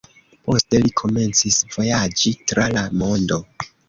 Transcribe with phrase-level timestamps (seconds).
[0.45, 3.39] Poste li komencis vojaĝi tra la mondo.